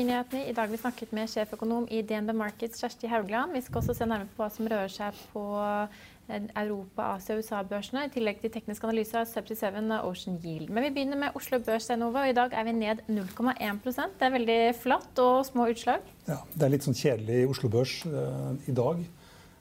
[0.00, 0.48] Økonominyhetene.
[0.48, 3.52] I dag vi snakket med sjeføkonom i DNB Markets, Kjersti Haugland.
[3.52, 7.42] Vi skal også se nærmere på hva som rører seg på eh, Europa-, Asia- og
[7.42, 8.06] USA-børsene.
[8.06, 10.70] I tillegg til teknisk analyse av Subsea 7 og Ocean Yield.
[10.72, 14.26] Men vi begynner med Oslo Børs Enova, og i dag er vi ned 0,1% Det
[14.28, 16.08] er veldig flatt og små utslag.
[16.30, 19.04] Ja, Det er litt sånn kjedelig i Oslo Børs uh, i dag.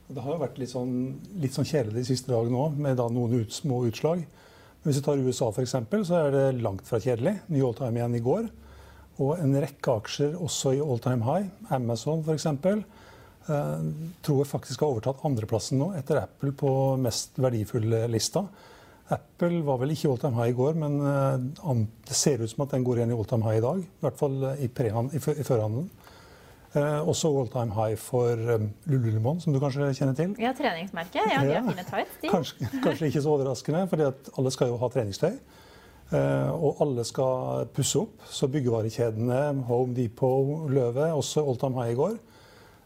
[0.07, 0.95] Det har jo vært litt sånn,
[1.43, 4.23] litt sånn kjedelig de siste dagene òg, med noen ut, små utslag.
[4.23, 5.75] Men hvis vi tar USA f.eks.,
[6.07, 7.41] så er det langt fra kjedelig.
[7.51, 8.49] Ny all time igjen i går.
[9.19, 11.49] Og en rekke aksjer også i all time high.
[11.75, 12.47] Amazon f.eks.
[13.49, 13.85] Eh,
[14.25, 18.45] tror jeg faktisk har overtatt andreplassen nå, etter Apple på mest verdifulle lista.
[19.09, 22.67] Apple var vel ikke all time high i går, men eh, det ser ut som
[22.67, 23.81] at den går igjen i all time high i dag.
[23.83, 25.89] I hvert fall i, i, i førhandelen.
[26.77, 30.35] Eh, også all time high for um, Lululemon, som du kanskje kjenner til.
[30.37, 31.17] Ja, treningsmerket.
[31.17, 32.19] Ja, de har fine tights.
[32.29, 34.03] Kanskje, kanskje, ikke så overraskende, for
[34.37, 35.39] alle skal jo ha treningstøy.
[36.09, 38.23] Uh, og alle skal pusse opp.
[38.25, 42.17] Så byggevarekjedene, Home Depot, Løve, også time high i går.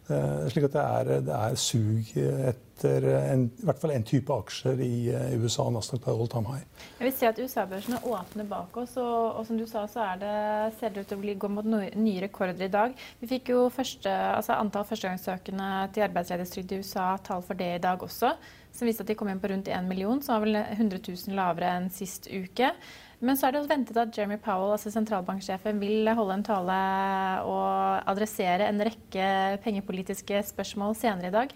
[0.09, 4.35] Uh, slik at det er, det er sug etter en, i hvert fall en type
[4.35, 5.69] aksjer i uh, USA.
[5.71, 6.65] Nasdaq all time high.
[6.97, 10.33] Jeg vil si at USA-børsene åpner bak oss, og, og, som du sa, så det,
[10.81, 12.97] ser det ut til å gå mot nye rekorder i dag.
[13.21, 17.81] Vi fikk jo første, altså antall førstegangssøkende til arbeidsledighetstrygd i USA, tall for det i
[17.87, 18.33] dag også,
[18.75, 21.39] som viste at de kom inn på rundt 1 million, som var vel 100 000
[21.39, 22.73] lavere enn sist uke.
[23.23, 26.79] Men så er det ventet at Jeremy Powell, altså sentralbanksjefen, vil holde en tale
[27.47, 29.27] og adressere en rekke
[29.63, 31.53] pengepolitiske spørsmål senere i dag.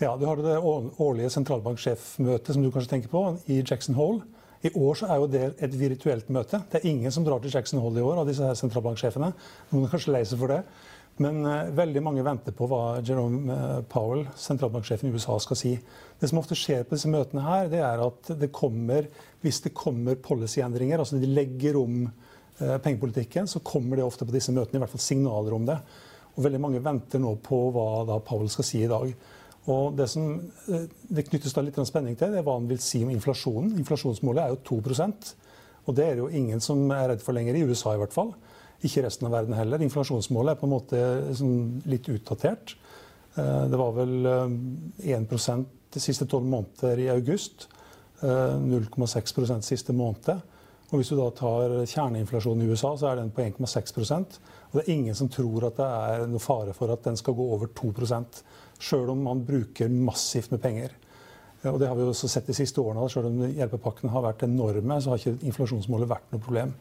[0.00, 4.24] Ja, du har det årlige sentralbanksjefmøtet som du kanskje tenker på, i Jackson Hole.
[4.64, 6.58] I år så er jo det et virtuelt møte.
[6.72, 9.30] Det er ingen som drar til Jackson Hole i år av disse her sentralbanksjefene.
[9.70, 10.62] Noen er kanskje lei seg for det.
[11.22, 15.74] Men uh, veldig mange venter på hva Jerome uh, Powell, sentralbanksjefen i USA, skal si.
[16.20, 19.06] Det som ofte skjer på disse møtene her, det er at det kommer,
[19.44, 24.34] hvis det kommer policyendringer, altså de legger om uh, pengepolitikken, så kommer det ofte på
[24.34, 25.78] disse møtene, i hvert fall signaler om det.
[26.34, 29.14] Og veldig mange venter nå på hva da Powell skal si i dag.
[29.70, 30.26] Og Det som
[30.66, 33.78] det knyttes da litt spenning til, det er hva han vil si om inflasjonen.
[33.80, 35.30] Inflasjonsmålet er jo 2%
[35.84, 38.14] og det er det jo ingen som er redd for lenger, i USA i hvert
[38.14, 38.32] fall.
[38.84, 39.82] Ikke resten av verden heller.
[39.84, 41.04] Inflasjonsmålet er på en måte
[41.38, 42.76] sånn litt utdatert.
[43.34, 45.62] Eh, det var vel 1 eh,
[45.94, 47.68] de siste tolv måneder i august.
[48.24, 50.42] 0,6 eh, siste måned.
[50.90, 54.36] Og Hvis du da tar kjerneinflasjonen i USA, så er den på 1,6%
[54.70, 57.34] Og det er ingen som tror at det er noe fare for at den skal
[57.34, 57.92] gå over 2
[58.78, 60.94] sjøl om man bruker massivt med penger.
[61.70, 63.08] Og Det har vi også sett de siste årene.
[63.08, 66.74] Selv om hjelpepakkene har vært enorme, så har ikke inflasjonsmålet vært noe problem.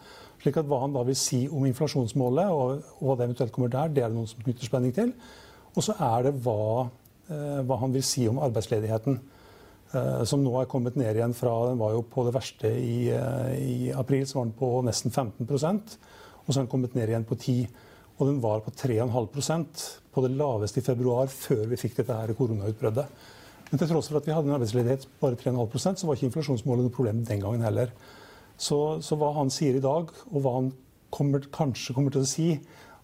[0.43, 3.93] Slik at Hva han da vil si om inflasjonsmålet, og, hva det eventuelt kommer der,
[3.93, 5.13] det er det noen som knytter spenning til.
[5.73, 6.89] Og så er det hva,
[7.29, 9.19] eh, hva, han vil si om arbeidsledigheten.
[9.93, 13.09] Eh, som nå er kommet ned igjen fra Den var jo på det verste i,
[13.13, 17.07] eh, i april, så var den på nesten 15 Og så har den kommet ned
[17.07, 17.67] igjen på 10
[18.19, 22.33] Og den var på 3,5% på det laveste i februar, før vi fikk dette her
[22.33, 23.07] koronautbruddet.
[23.73, 26.27] Men til tross for at vi hadde en arbeidsledighet på bare 3,5% så var ikke
[26.29, 27.89] inflasjonsmålet noe problem den gangen heller.
[28.53, 30.67] Så, så, hva han sier i dag, og hva han
[31.09, 32.51] kommer, kanskje kommer til å si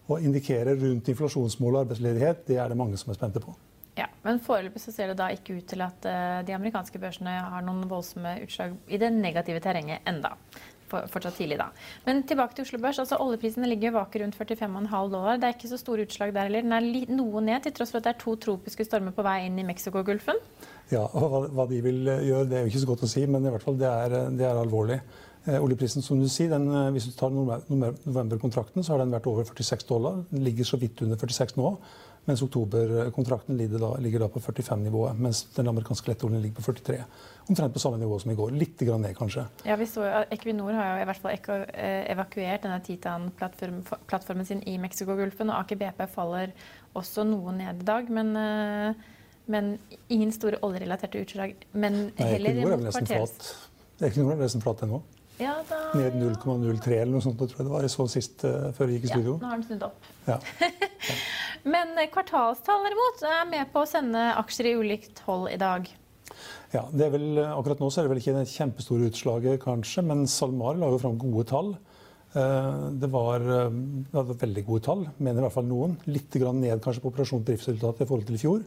[0.06, 3.56] og indikere rundt inflasjonsmål og arbeidsledighet, det er det mange som er spente på.
[3.98, 7.34] Ja, Men foreløpig så ser det da ikke ut til at uh, de amerikanske børsene
[7.50, 10.36] har noen voldsomme utslag i det negative terrenget enda.
[10.90, 11.68] For, fortsatt tidlig da.
[12.06, 12.98] Men tilbake til Oslo Børs.
[12.98, 15.38] altså Oljeprisene ligger vake rundt 45,5 dollar.
[15.38, 16.66] Det er ikke så store utslag der heller.
[16.66, 19.44] Den er noe ned, til tross for at det er to tropiske stormer på vei
[19.46, 20.40] inn i Mexicogolfen.
[20.90, 23.10] Ja, og hva, hva, de vil eh, gjøre, det er jo ikke så godt å
[23.12, 24.98] si, men i hvert fall det er, det er alvorlig.
[25.44, 29.26] Eh, oljeprisen, som du sier, den, eh, Hvis du tar novemberkontrakten, så har den vært
[29.26, 30.24] over 46 dollar.
[30.30, 31.78] Den ligger så vidt under 46 nå.
[32.26, 37.04] Mens oktoberkontrakten ligger da, på 45-nivået, mens den amerikanske lettoljen ligger på 43.
[37.48, 38.50] Omtrent på samme nivå som i går.
[38.50, 39.46] Litt grann ned, kanskje.
[39.64, 44.60] Ja, vi så jo Equinor har jo i hvert fall eh, evakuert denne Titan-plattformen sin
[44.68, 46.52] i Mexicogolfen, og Aker BP faller
[46.94, 48.10] også noe ned i dag.
[48.10, 48.34] Men,
[49.46, 49.78] men
[50.10, 51.56] ingen store oljerelaterte utslag.
[51.72, 53.24] Men heller Nei.
[54.00, 55.00] Equinor er nesten flat ennå.
[55.40, 55.78] Ja, da...
[55.96, 57.38] Ned 0,03 eller noe sånt.
[57.40, 57.84] tror jeg det var.
[57.86, 59.36] Jeg så sist uh, før vi gikk i studio.
[59.38, 60.10] Ja, nå har den snudd opp.
[60.28, 60.36] Ja.
[61.72, 65.88] Men eh, kvartalstall derimot er med på å sende aksjer i ulikt hold i dag.
[66.72, 69.60] Ja, det er vel, eh, Akkurat nå så er det vel ikke det kjempestore utslaget,
[69.64, 71.72] kanskje, men SalMar la jo fram gode tall.
[72.30, 75.96] Det var, det var, veldig gode tall, mener i hvert fall noen.
[76.06, 78.60] Litt ned kanskje på operasjon driftsresultatet i forhold til i fjor.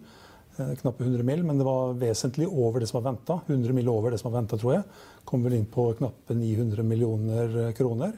[0.57, 3.39] Eh, knappe 100 mill., men det var vesentlig over det som var venta.
[3.47, 3.89] 100 mill.
[3.89, 4.83] over det som var venta, tror jeg.
[5.25, 8.13] Kom vel inn på knappe 900 millioner kroner.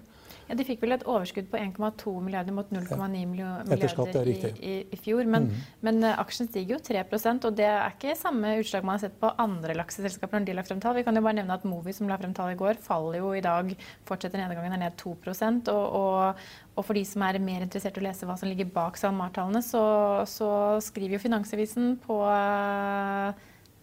[0.46, 5.00] Ja, De fikk vel et overskudd på 1,2 milliarder mot 0,9 milliarder i, i, i,
[5.02, 5.26] fjor.
[5.26, 5.64] Men, mm.
[5.88, 7.02] men uh, aksjen stiger jo 3
[7.34, 10.66] og det er ikke samme utslag man har sett på andre lakseselskaper når de la
[10.68, 10.98] frem tall.
[11.00, 13.32] Vi kan jo bare nevne at Movi som la frem tall i går, faller jo
[13.34, 13.74] i dag,
[14.06, 16.46] fortsetter nedgangen, er ned 2 og, og,
[16.76, 19.64] og, for de som er mer interessert i å lese hva som ligger bak SalMar-tallene,
[19.66, 19.82] så,
[20.30, 20.52] så,
[20.86, 23.34] skriver jo Finansavisen på uh,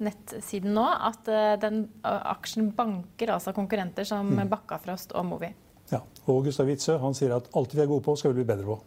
[0.03, 4.47] nettsiden nå at uh, den aksjen banker altså konkurrenter som mm.
[4.53, 5.51] Bakkafrost og Movi.
[5.93, 8.49] Ja, og Gustav Witzøe han sier at alt vi er gode på, skal vi bli
[8.49, 8.79] bedre på.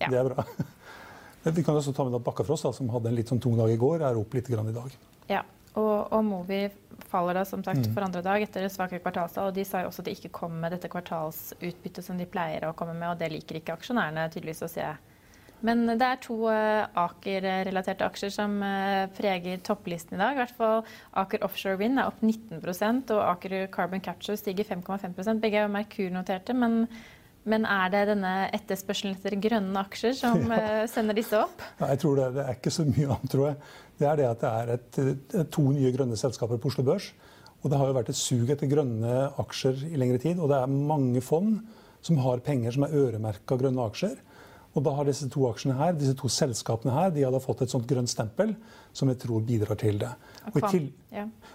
[0.00, 0.08] Ja.
[0.08, 0.46] Det er bra.
[1.44, 3.68] Vi kan også ta med at Bakkafrost, da, som hadde en litt sånn tung dag
[3.68, 4.94] i går, er opp litt grann i dag.
[5.28, 5.42] Ja,
[5.76, 6.62] og, og Movi
[7.10, 7.90] faller da som sagt mm.
[7.92, 9.50] for andre dag etter svake kvartalstall.
[9.50, 12.64] og De sa jo også at de ikke kom med dette kvartalsutbyttet som de pleier
[12.64, 14.86] å komme med, og det liker ikke aksjonærene tydeligvis å se.
[15.64, 20.36] Men det er to uh, Aker-relaterte aksjer som uh, preger topplisten i dag.
[20.36, 20.82] I hvert fall
[21.22, 25.72] Aker Offshore Wind er opp 19% og Aker Carbon Capture stiger 5,5 Begge er jo
[25.72, 26.82] Merkur-noterte, men,
[27.48, 30.84] men, er det denne etterspørselen etter grønne aksjer som ja.
[30.90, 31.64] sender disse opp?
[31.80, 33.60] Ja, jeg tror det, det, er ikke så mye annet, tror jeg.
[33.94, 37.08] Det er det at det er et, to nye grønne selskaper på Oslo Børs.
[37.64, 40.36] Og det har jo vært et sug etter grønne aksjer i lengre tid.
[40.36, 41.56] Og det er mange fond
[42.04, 44.18] som har penger som er øremerka grønne aksjer.
[44.74, 47.70] Og da har disse to aksjene her, disse to selskapene her, de hadde fått et
[47.70, 48.56] sånt grønt stempel
[48.94, 50.10] som jeg tror bidrar til det.
[50.50, 50.88] Og i, til,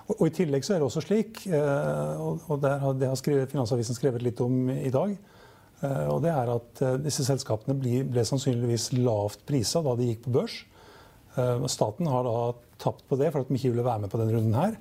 [0.05, 3.19] og, og i, tillegg så er det også slik, eh, og der har, det har
[3.19, 5.17] skrevet, Finansavisen skrevet litt om i dag,
[5.83, 10.13] eh, og det er at eh, disse selskapene ble, ble sannsynligvis lavt prisa da de
[10.13, 10.61] gikk på børs.
[11.71, 12.39] Staten har da
[12.81, 14.73] tapt på det for at de ikke ville være med på denne runden her.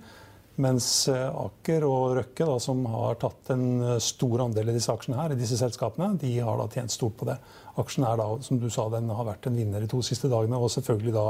[0.59, 4.91] Mens eh, Aker og Røkke, da, som har tatt en eh, stor andel i disse
[4.91, 7.37] aksjene her, i disse selskapene, de har da tjent stort på det.
[7.79, 10.59] Aksjen er da, som du sa, den har vært en vinner de to siste dagene,
[10.59, 11.29] og selvfølgelig da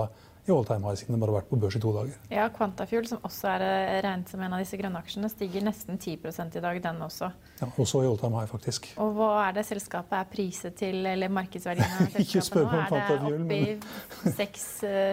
[0.49, 2.15] i all time high siden den bare har vært på børs i to dager.
[2.33, 5.99] Ja, Quantafuel, som også er eh, regnet som en av disse grønne aksjene, stiger nesten
[6.01, 6.15] 10
[6.57, 7.29] i dag, den også.
[7.61, 8.89] Ja, Også i all time high, faktisk.
[8.97, 13.03] Og hva er det selskapet er priset til, eller markedsverdien av selskapet nå?
[13.03, 14.65] Er det oppe i 6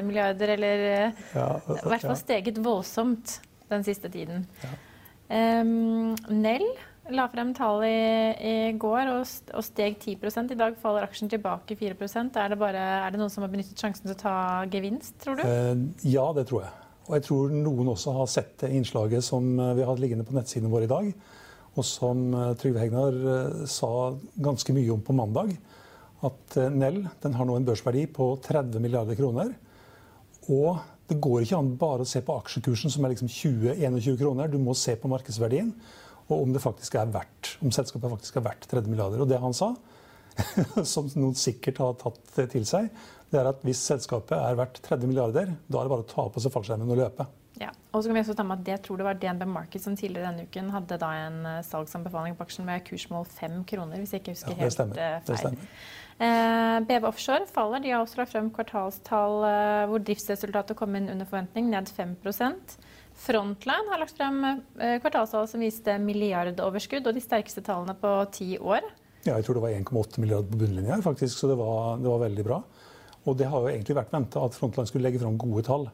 [0.08, 0.86] milliarder, eller
[1.36, 3.36] ja, i hvert fall steget voldsomt?
[3.72, 4.46] Den siste tiden.
[4.64, 4.74] Ja.
[5.26, 6.68] Um, Nell
[7.14, 7.98] la frem tall i,
[8.38, 9.24] i går og,
[9.54, 10.16] og, steg 10
[10.54, 13.78] I dag faller aksjen tilbake 4% er det, bare, er det noen som har benyttet
[13.78, 14.38] sjansen til å ta
[14.74, 15.46] gevinst, tror du?
[15.46, 16.74] Uh, ja, det tror jeg.
[17.06, 20.34] Og jeg tror noen også har sett det innslaget som vi har hatt liggende på
[20.34, 21.12] nettsiden vår i dag.
[21.76, 23.18] Og som eh, Trygve Hegnar
[23.70, 23.90] sa
[24.42, 25.52] ganske mye om på mandag.
[26.26, 29.52] At Nell den har nå en børsverdi på 30 milliarder kroner.
[30.50, 34.50] Og det går ikke an bare å se på aksjekursen, som er liksom 20-21 kroner.
[34.50, 35.74] Du må se på markedsverdien
[36.26, 39.22] og om det faktisk er verdt, om selskapet faktisk er verdt 30 milliarder.
[39.22, 39.76] Og det han sa,
[40.94, 42.90] som noen sikkert har tatt til seg,
[43.30, 46.26] det er at hvis selskapet er verdt 30 milliarder, da er det bare å ta
[46.32, 47.28] på seg fallskjermen og løpe.
[47.62, 49.84] Ja, og så kan vi også ta med at det tror det var DNB Market
[49.84, 54.02] som tidligere denne uken hadde da en eh, salgsanbefaling på aksjen med kursmål 5 kroner,
[54.02, 55.00] hvis jeg ikke husker ja, helt stemmer.
[55.00, 55.30] Eh, feil.
[55.30, 55.70] Det stemmer.
[56.16, 57.82] Eh, BV Offshore faller.
[57.84, 62.78] De har også lagt frem kvartalstall eh, hvor driftsresultatet kom inn under forventning, ned 5%
[63.16, 68.56] Frontline har lagt frem eh, kvartalstall som viste milliardoverskudd og de sterkeste tallene på ti
[68.60, 68.84] år.
[69.26, 72.20] Ja, jeg tror det var 1,8 milliarder på bunnlinja, faktisk, så det var, det var,
[72.28, 72.60] veldig bra.
[73.26, 75.88] Og det har jo egentlig vært venta at Frontline skulle legge frem gode tall.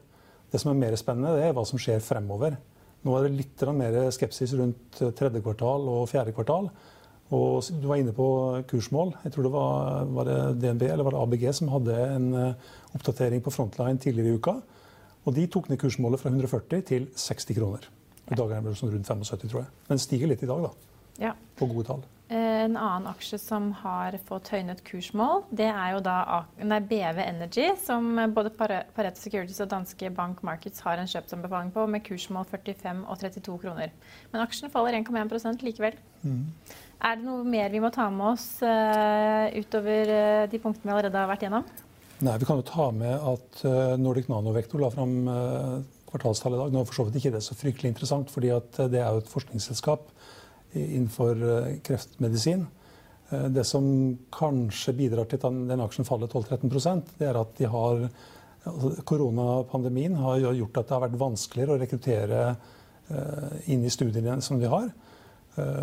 [0.52, 2.58] Det som er mer spennende, det er hva som skjer fremover.
[3.02, 6.68] Nå er det litt mer skepsis rundt tredje kvartal og fjerde kvartal.
[7.32, 8.26] Og du var inne på
[8.68, 9.14] kursmål.
[9.24, 12.70] Jeg tror det var, var det DNB eller var det ABG som hadde en eh,
[12.92, 14.58] oppdatering på Frontline tidligere i uka.
[15.24, 17.88] Og de tok ned kursmålet fra 140 til 60 kroner.
[18.30, 19.70] I dag er det sånn rundt 75, tror jeg.
[19.88, 20.92] Men stiger litt i dag, da.
[21.22, 21.32] Ja.
[21.58, 22.04] På gode tall.
[22.32, 26.16] Eh, en annen aksje som har fått høynet kursmål, det er jo da
[26.64, 31.84] nei, BV Energy, som både Pareto Securities og danske Bank Markets har en kjøpsanbefaling på,
[31.92, 33.92] med kursmål 45 og 32 kroner.
[34.32, 35.98] Men aksjen faller 1,1 likevel.
[36.22, 36.46] Mm.
[37.02, 40.94] Er det noe mer vi må ta med oss uh, utover uh, de punktene vi
[40.94, 41.66] allerede har vært gjennom?
[42.22, 46.60] Nei, Vi kan jo ta med at uh, Nordic Nanovektor la fram eh, kvartalstall i
[46.62, 46.72] dag.
[46.72, 49.32] Nå er for så vidt ikke det så fryktelig interessant, fordi det er jo et
[49.32, 50.06] forskningsselskap
[50.72, 51.40] innenfor
[51.84, 52.66] kreftmedisin.
[53.30, 53.86] Det som
[54.32, 58.06] kanskje bidrar til at den aksjen faller 12-13% det er at de har
[58.62, 62.42] altså Koronapandemien har gjort at det har vært vanskeligere å rekruttere
[63.72, 64.86] inn i studiene som de har.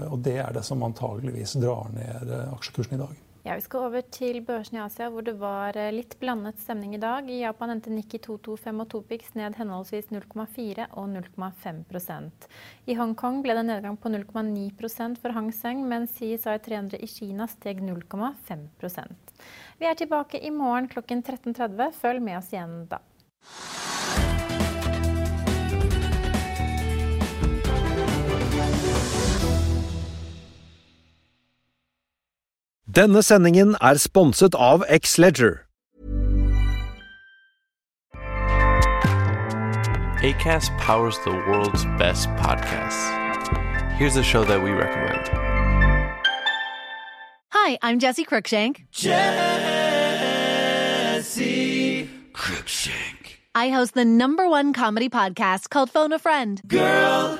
[0.10, 3.18] Og det er det som antageligvis drar ned aksjekursen i dag.
[3.44, 6.98] Ja, Vi skal over til børsen i Asia, hvor det var eh, litt blandet stemning
[6.98, 7.30] i dag.
[7.32, 12.50] I Japan endte Nikki 225 og Topix ned henholdsvis 0,4 og 0,5%
[12.92, 17.48] I Hongkong ble det nedgang på 0,9% for Hang Seng, mens CSI 300 i Kina
[17.48, 19.36] steg 0,5%
[19.80, 21.94] Vi er tilbake i morgen klokken 13.30.
[21.96, 23.00] Følg med oss igjen da.
[32.96, 35.60] Denne sendingen er sponset av X-Leger.
[40.26, 43.14] ACAST powers the world's best podcasts.
[44.00, 45.30] Here's a show that we recommend.
[47.52, 48.88] Hi, I'm Jesse Cruikshank.
[48.92, 49.30] Jesse
[52.34, 53.38] Cruikshank.
[53.54, 56.60] I host the number one comedy podcast called Phone a Friend.
[56.68, 57.40] Girl.